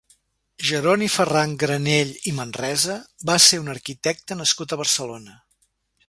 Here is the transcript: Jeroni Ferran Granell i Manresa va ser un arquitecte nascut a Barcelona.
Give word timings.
Jeroni 0.67 1.09
Ferran 1.15 1.51
Granell 1.63 2.13
i 2.31 2.33
Manresa 2.39 2.95
va 3.31 3.35
ser 3.49 3.59
un 3.65 3.69
arquitecte 3.75 4.39
nascut 4.39 4.73
a 4.73 4.79
Barcelona. 4.81 5.37